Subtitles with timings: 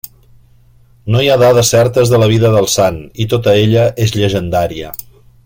[1.15, 4.93] No hi ha dades certes de la vida del sant, i tota ella és llegendària.